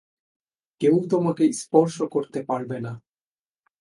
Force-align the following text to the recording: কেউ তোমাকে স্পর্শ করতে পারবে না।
কেউ 0.81 0.95
তোমাকে 1.11 1.43
স্পর্শ 1.53 1.95
করতে 2.13 2.39
পারবে 2.43 2.77
না। 2.79 2.93